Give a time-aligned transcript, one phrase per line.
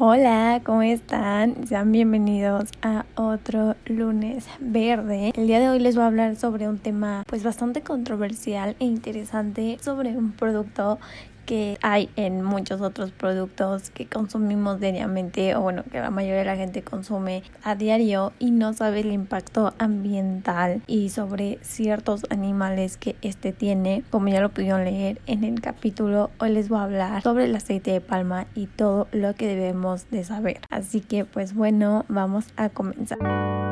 [0.00, 1.66] Hola, ¿cómo están?
[1.66, 5.32] Sean bienvenidos a otro lunes verde.
[5.34, 8.84] El día de hoy les voy a hablar sobre un tema pues bastante controversial e
[8.84, 11.00] interesante sobre un producto
[11.48, 16.44] que hay en muchos otros productos que consumimos diariamente o bueno que la mayoría de
[16.44, 22.98] la gente consume a diario y no sabe el impacto ambiental y sobre ciertos animales
[22.98, 24.04] que este tiene.
[24.10, 27.56] Como ya lo pudieron leer en el capítulo hoy les voy a hablar sobre el
[27.56, 30.60] aceite de palma y todo lo que debemos de saber.
[30.68, 33.67] Así que pues bueno vamos a comenzar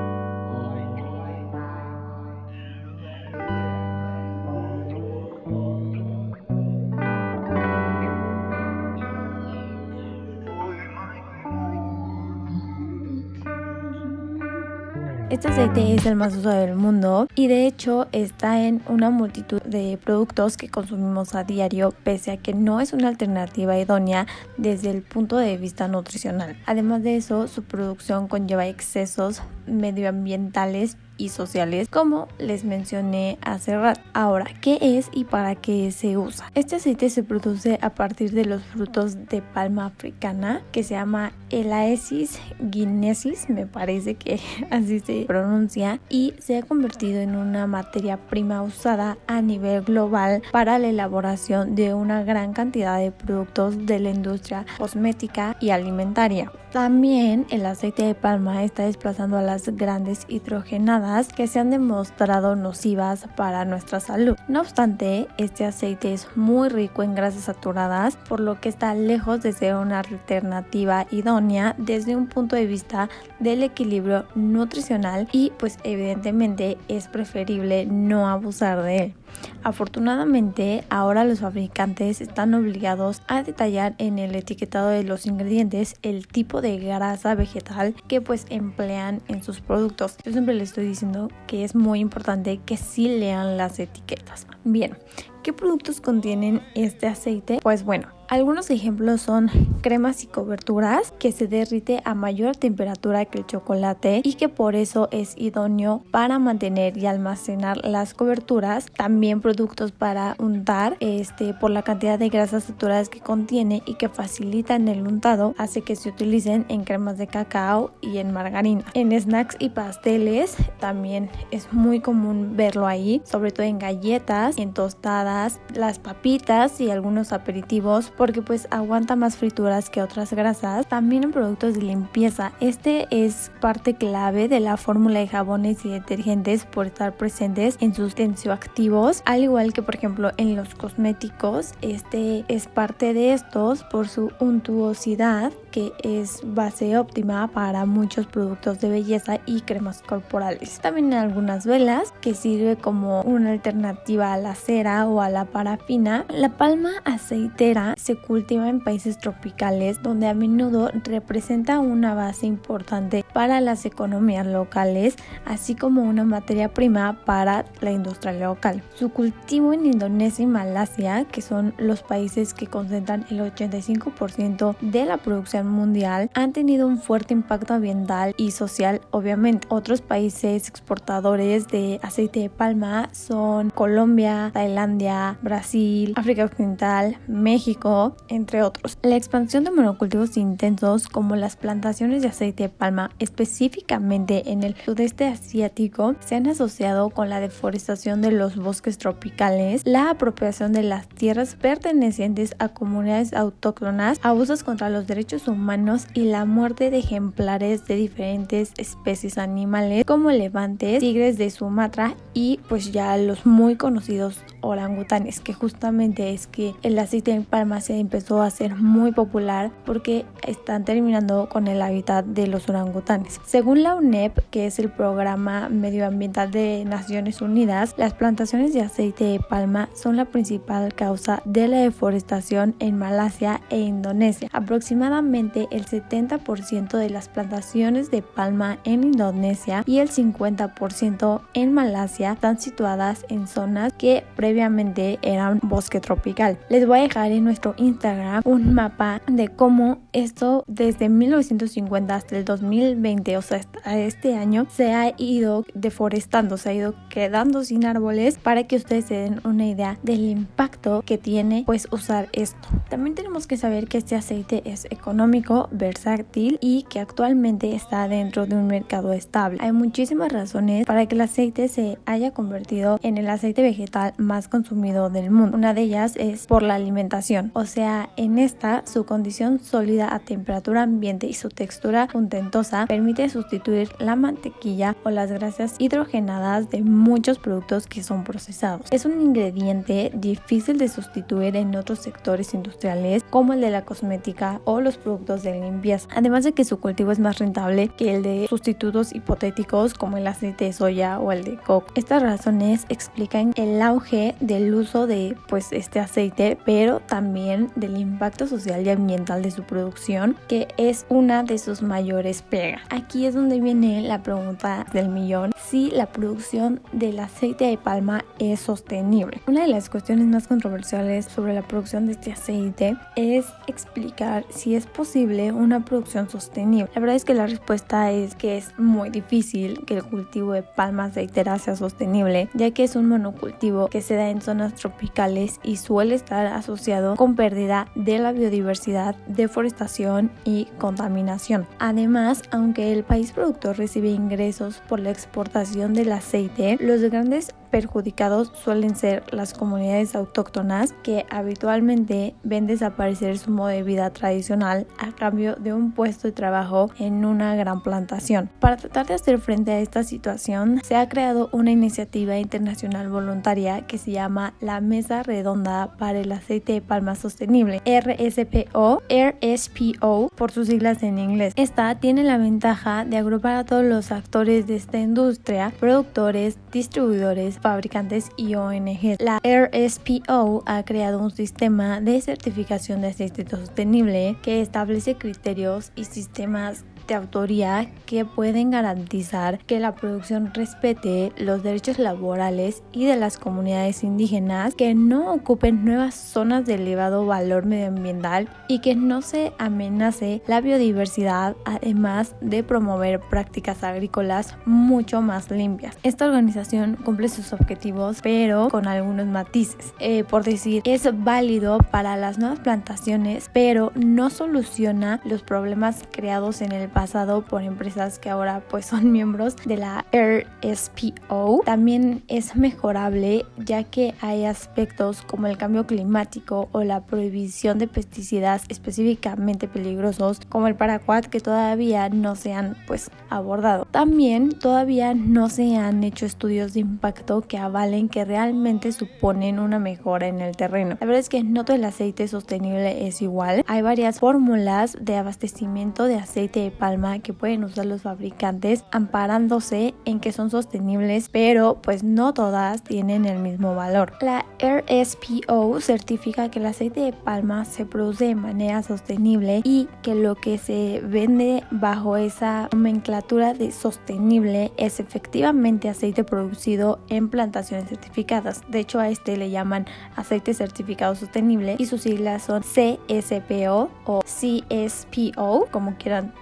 [15.36, 19.60] Este aceite es el más usado del mundo y de hecho está en una multitud
[19.60, 24.88] de productos que consumimos a diario pese a que no es una alternativa idónea desde
[24.88, 26.56] el punto de vista nutricional.
[26.64, 34.00] Además de eso, su producción conlleva excesos medioambientales y sociales como les mencioné hace rato.
[34.12, 36.50] Ahora, ¿qué es y para qué se usa?
[36.54, 41.32] Este aceite se produce a partir de los frutos de palma africana que se llama
[41.50, 48.16] Elaesis guinesis, me parece que así se pronuncia, y se ha convertido en una materia
[48.16, 53.98] prima usada a nivel global para la elaboración de una gran cantidad de productos de
[54.00, 56.52] la industria cosmética y alimentaria.
[56.76, 62.54] También el aceite de palma está desplazando a las grandes hidrogenadas que se han demostrado
[62.54, 64.36] nocivas para nuestra salud.
[64.46, 69.40] No obstante, este aceite es muy rico en grasas saturadas, por lo que está lejos
[69.40, 73.08] de ser una alternativa idónea desde un punto de vista
[73.40, 79.14] del equilibrio nutricional y pues evidentemente es preferible no abusar de él.
[79.62, 86.26] Afortunadamente, ahora los fabricantes están obligados a detallar en el etiquetado de los ingredientes el
[86.26, 90.16] tipo de grasa vegetal que pues emplean en sus productos.
[90.24, 94.46] Yo siempre les estoy diciendo que es muy importante que sí lean las etiquetas.
[94.64, 94.96] Bien,
[95.42, 97.58] ¿qué productos contienen este aceite?
[97.62, 99.50] Pues bueno, algunos ejemplos son
[99.82, 104.74] cremas y coberturas que se derrite a mayor temperatura que el chocolate y que por
[104.74, 108.86] eso es idóneo para mantener y almacenar las coberturas.
[108.96, 114.08] También productos para untar este, por la cantidad de grasas saturadas que contiene y que
[114.08, 118.84] facilitan el untado hace que se utilicen en cremas de cacao y en margarina.
[118.94, 124.72] En snacks y pasteles también es muy común verlo ahí, sobre todo en galletas, en
[124.72, 130.86] tostadas, las papitas y algunos aperitivos porque pues aguanta más frituras que otras grasas.
[130.86, 132.52] También en productos de limpieza.
[132.60, 137.94] Este es parte clave de la fórmula de jabones y detergentes por estar presentes en
[137.94, 141.72] sus tensioactivos, al igual que por ejemplo en los cosméticos.
[141.82, 148.80] Este es parte de estos por su untuosidad que es base óptima para muchos productos
[148.80, 150.80] de belleza y cremas corporales.
[150.80, 155.44] También en algunas velas que sirve como una alternativa a la cera o a la
[155.44, 156.24] parafina.
[156.28, 163.24] La palma aceitera se cultiva en países tropicales donde a menudo representa una base importante
[163.32, 168.80] para las economías locales, así como una materia prima para la industria local.
[168.94, 175.04] Su cultivo en Indonesia y Malasia, que son los países que concentran el 85% de
[175.04, 179.66] la producción mundial, han tenido un fuerte impacto ambiental y social, obviamente.
[179.68, 187.95] Otros países exportadores de aceite de palma son Colombia, Tailandia, Brasil, África Occidental, México,
[188.28, 188.98] entre otros.
[189.02, 194.76] La expansión de monocultivos intensos como las plantaciones de aceite de palma, específicamente en el
[194.76, 200.82] sudeste asiático, se han asociado con la deforestación de los bosques tropicales, la apropiación de
[200.82, 206.98] las tierras pertenecientes a comunidades autóctonas, abusos contra los derechos humanos y la muerte de
[206.98, 213.76] ejemplares de diferentes especies animales como elefantes, tigres de Sumatra y pues ya los muy
[213.76, 219.12] conocidos orangutanes, que justamente es que el aceite de palma se empezó a ser muy
[219.12, 223.40] popular porque están terminando con el hábitat de los orangutanes.
[223.44, 229.24] Según la UNEP, que es el programa medioambiental de Naciones Unidas, las plantaciones de aceite
[229.24, 234.48] de palma son la principal causa de la deforestación en Malasia e Indonesia.
[234.52, 242.32] Aproximadamente el 70% de las plantaciones de palma en Indonesia y el 50% en Malasia
[242.32, 246.58] están situadas en zonas que previamente eran bosque tropical.
[246.68, 252.36] Les voy a dejar en nuestro Instagram un mapa de cómo esto desde 1950 hasta
[252.36, 257.64] el 2020, o sea, hasta este año, se ha ido deforestando, se ha ido quedando
[257.64, 262.28] sin árboles para que ustedes se den una idea del impacto que tiene pues usar
[262.32, 262.68] esto.
[262.88, 268.46] También tenemos que saber que este aceite es económico, versátil y que actualmente está dentro
[268.46, 269.58] de un mercado estable.
[269.60, 274.48] Hay muchísimas razones para que el aceite se haya convertido en el aceite vegetal más
[274.48, 275.56] consumido del mundo.
[275.56, 280.18] Una de ellas es por la alimentación, o sea, en esta su condición sólida a
[280.20, 286.82] temperatura ambiente y su textura contentosa permite sustituir la mantequilla o las grasas hidrogenadas de
[286.82, 288.86] muchos productos que son procesados.
[288.90, 294.60] Es un ingrediente difícil de sustituir en otros sectores industriales como el de la cosmética
[294.64, 298.22] o los productos de limpieza, además de que su cultivo es más rentable que el
[298.22, 301.86] de sustitutos hipotéticos como el aceite de soya o el de coco.
[301.94, 308.46] Estas razones explican el auge del uso de pues este aceite, pero también del impacto
[308.46, 312.82] social y ambiental de su producción, que es una de sus mayores pegas.
[312.90, 318.24] Aquí es donde viene la pregunta del millón, si la producción del aceite de palma
[318.38, 319.40] es sostenible.
[319.46, 324.74] Una de las cuestiones más controversiales sobre la producción de este aceite es explicar si
[324.74, 326.90] es posible una producción sostenible.
[326.94, 330.62] La verdad es que la respuesta es que es muy difícil que el cultivo de
[330.62, 335.60] palma aceitera sea sostenible, ya que es un monocultivo que se da en zonas tropicales
[335.62, 341.64] y suele estar asociado con pérdida de la biodiversidad, deforestación y contaminación.
[341.78, 348.52] Además, aunque el país productor recibe ingresos por la exportación del aceite, los grandes perjudicados
[348.54, 355.12] suelen ser las comunidades autóctonas que habitualmente ven desaparecer su modo de vida tradicional a
[355.12, 358.50] cambio de un puesto de trabajo en una gran plantación.
[358.60, 363.86] Para tratar de hacer frente a esta situación, se ha creado una iniciativa internacional voluntaria
[363.86, 370.52] que se llama la Mesa Redonda para el Aceite de Palma Sostenible, RSPO, RSPO por
[370.52, 371.52] sus siglas en inglés.
[371.56, 377.58] Esta tiene la ventaja de agrupar a todos los actores de esta industria, productores, distribuidores,
[377.58, 379.16] fabricantes y ONG.
[379.18, 386.04] La RSPO ha creado un sistema de certificación de aceite sostenible que establece criterios y
[386.04, 393.16] sistemas de autoría que pueden garantizar que la producción respete los derechos laborales y de
[393.16, 399.22] las comunidades indígenas, que no ocupen nuevas zonas de elevado valor medioambiental y que no
[399.22, 405.96] se amenace la biodiversidad, además de promover prácticas agrícolas mucho más limpias.
[406.02, 409.92] Esta organización cumple sus objetivos, pero con algunos matices.
[409.98, 416.62] Eh, por decir, es válido para las nuevas plantaciones, pero no soluciona los problemas creados
[416.62, 421.60] en el pasado por empresas que ahora pues son miembros de la RSPO.
[421.66, 427.86] También es mejorable ya que hay aspectos como el cambio climático o la prohibición de
[427.86, 433.86] pesticidas específicamente peligrosos como el paraquat que todavía no se han pues abordado.
[433.90, 439.78] También todavía no se han hecho estudios de impacto que avalen que realmente suponen una
[439.78, 440.96] mejora en el terreno.
[440.98, 443.64] La verdad es que no todo el aceite sostenible es igual.
[443.66, 446.85] Hay varias fórmulas de abastecimiento de aceite de palma
[447.22, 453.24] que pueden usar los fabricantes amparándose en que son sostenibles, pero pues no todas tienen
[453.24, 454.12] el mismo valor.
[454.20, 460.14] La RSPO certifica que el aceite de palma se produce de manera sostenible y que
[460.14, 467.88] lo que se vende bajo esa nomenclatura de sostenible es efectivamente aceite producido en plantaciones
[467.88, 468.62] certificadas.
[468.68, 474.20] De hecho, a este le llaman aceite certificado sostenible y sus siglas son CSPO o
[474.20, 476.32] CSPO, como quieran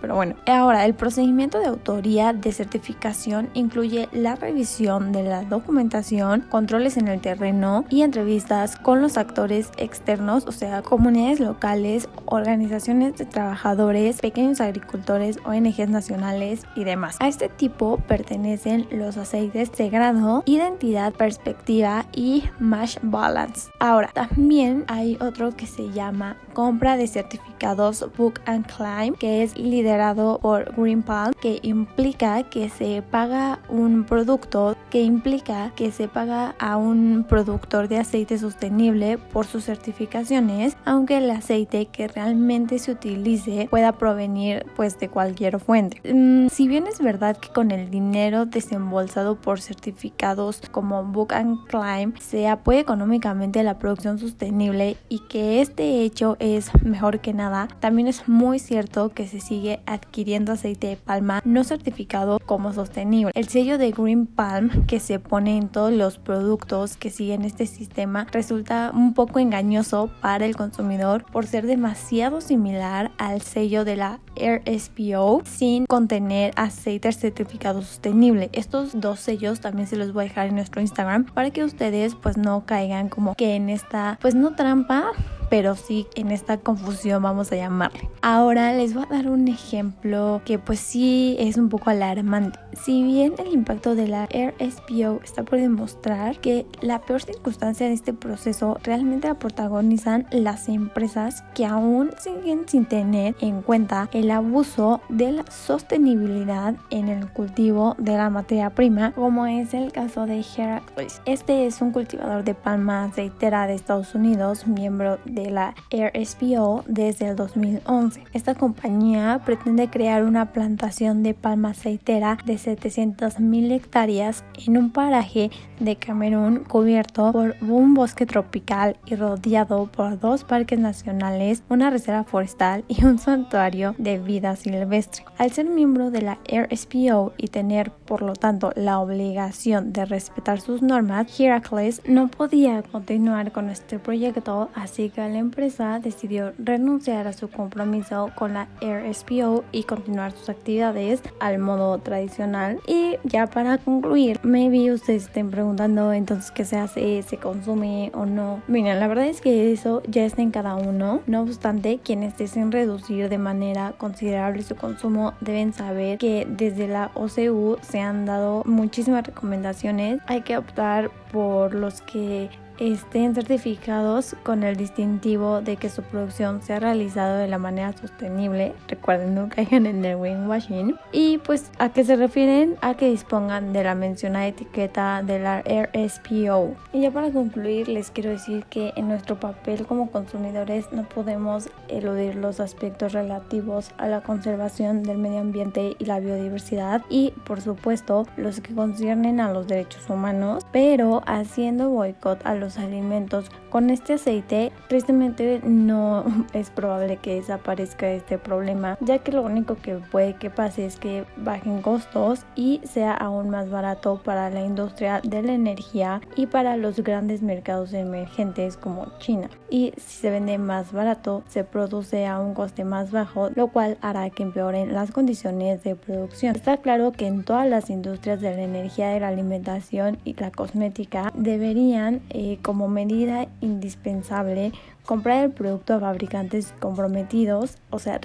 [0.00, 6.42] Pero bueno, ahora el procedimiento de autoría de certificación incluye la revisión de la documentación,
[6.48, 13.16] controles en el terreno y entrevistas con los actores externos, o sea, comunidades locales, organizaciones
[13.16, 17.16] de trabajadores, pequeños agricultores, ONGs nacionales y demás.
[17.20, 23.70] A este tipo pertenecen los aceites de grado, identidad, perspectiva y mash balance.
[23.80, 29.56] Ahora, también hay otro que se llama compra de certificados Book and Climb, que es
[29.70, 36.08] liderado por Green Palm, que implica que se paga un producto, que implica que se
[36.08, 42.78] paga a un productor de aceite sostenible por sus certificaciones, aunque el aceite que realmente
[42.78, 46.00] se utilice pueda provenir pues de cualquier fuente.
[46.12, 51.58] Mm, si bien es verdad que con el dinero desembolsado por certificados como Book and
[51.66, 57.68] Climb se apoya económicamente la producción sostenible y que este hecho es mejor que nada,
[57.80, 62.72] también es muy cierto que se sigue sigue adquiriendo aceite de palma no certificado como
[62.72, 63.32] sostenible.
[63.34, 67.66] El sello de Green Palm que se pone en todos los productos que siguen este
[67.66, 73.96] sistema resulta un poco engañoso para el consumidor por ser demasiado similar al sello de
[73.96, 78.50] la RSPO sin contener aceite certificado sostenible.
[78.52, 82.14] Estos dos sellos también se los voy a dejar en nuestro Instagram para que ustedes
[82.14, 85.10] pues no caigan como que en esta pues no trampa
[85.50, 88.08] pero sí en esta confusión vamos a llamarle.
[88.22, 92.58] Ahora les voy a dar un ejemplo que pues sí es un poco alarmante.
[92.72, 97.92] Si bien el impacto de la RSPO está por demostrar que la peor circunstancia de
[97.92, 104.30] este proceso realmente la protagonizan las empresas que aún siguen sin tener en cuenta el
[104.30, 110.26] abuso de la sostenibilidad en el cultivo de la materia prima, como es el caso
[110.26, 111.20] de Heracles.
[111.24, 116.84] Este es un cultivador de palma aceitera de Estados Unidos, miembro de de la RSPO
[116.86, 118.24] desde el 2011.
[118.32, 125.50] Esta compañía pretende crear una plantación de palma aceitera de 700.000 hectáreas en un paraje
[125.78, 132.24] de Camerún cubierto por un bosque tropical y rodeado por dos parques nacionales, una reserva
[132.24, 135.24] forestal y un santuario de vida silvestre.
[135.38, 140.60] Al ser miembro de la RSPO y tener por lo tanto la obligación de respetar
[140.60, 147.26] sus normas, Heracles no podía continuar con este proyecto, así que la empresa decidió renunciar
[147.26, 152.80] a su compromiso con la RSPO y continuar sus actividades al modo tradicional.
[152.86, 158.26] Y ya para concluir, maybe ustedes estén preguntando entonces qué se hace, se consume o
[158.26, 158.62] no.
[158.68, 161.20] Miren, la verdad es que eso ya está en cada uno.
[161.26, 167.10] No obstante, quienes deseen reducir de manera considerable su consumo deben saber que desde la
[167.14, 170.20] OCU se han dado muchísimas recomendaciones.
[170.26, 176.62] Hay que optar por los que estén certificados con el distintivo de que su producción
[176.62, 178.74] se ha realizado de la manera sostenible.
[178.88, 180.96] Recuerden, no caigan en el greenwashing.
[181.12, 182.76] Y pues, ¿a qué se refieren?
[182.80, 186.74] A que dispongan de la mencionada etiqueta de la RSPO.
[186.92, 191.68] Y ya para concluir, les quiero decir que en nuestro papel como consumidores no podemos
[191.88, 197.60] eludir los aspectos relativos a la conservación del medio ambiente y la biodiversidad y, por
[197.60, 203.50] supuesto, los que conciernen a los derechos humanos, pero haciendo boicot a los alimentos.
[203.70, 209.76] Con este aceite, tristemente no es probable que desaparezca este problema, ya que lo único
[209.76, 214.62] que puede que pase es que bajen costos y sea aún más barato para la
[214.62, 219.48] industria de la energía y para los grandes mercados emergentes como China.
[219.70, 223.98] Y si se vende más barato, se produce a un coste más bajo, lo cual
[224.00, 226.56] hará que empeoren las condiciones de producción.
[226.56, 230.50] Está claro que en todas las industrias de la energía, de la alimentación y la
[230.50, 234.72] cosmética deberían eh, como medida indispensable
[235.08, 238.20] comprar el producto a fabricantes comprometidos, o sea,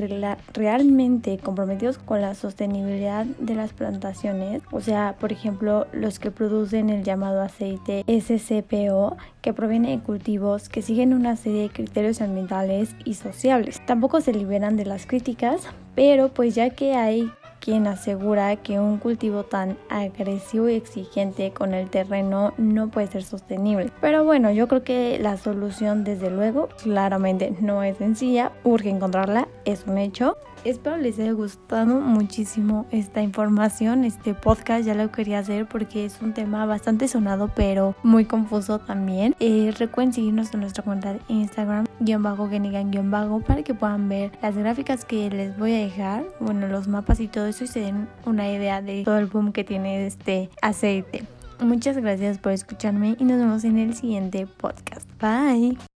[0.54, 6.90] realmente comprometidos con la sostenibilidad de las plantaciones, o sea, por ejemplo, los que producen
[6.90, 12.96] el llamado aceite SCPO, que proviene de cultivos que siguen una serie de criterios ambientales
[13.06, 13.82] y sociales.
[13.86, 15.62] Tampoco se liberan de las críticas,
[15.96, 17.32] pero pues ya que hay
[17.64, 23.24] quien asegura que un cultivo tan agresivo y exigente con el terreno no puede ser
[23.24, 23.90] sostenible.
[24.02, 29.48] Pero bueno, yo creo que la solución desde luego claramente no es sencilla, urge encontrarla,
[29.64, 30.36] es un hecho.
[30.66, 36.22] Espero les haya gustado muchísimo esta información, este podcast ya lo quería hacer porque es
[36.22, 39.36] un tema bastante sonado pero muy confuso también.
[39.40, 44.08] Eh, recuerden seguirnos en nuestra cuenta de Instagram, guion bajo, guion bajo, para que puedan
[44.08, 47.68] ver las gráficas que les voy a dejar, bueno, los mapas y todo eso y
[47.68, 51.26] se den una idea de todo el boom que tiene este aceite.
[51.60, 55.10] Muchas gracias por escucharme y nos vemos en el siguiente podcast.
[55.22, 55.93] Bye.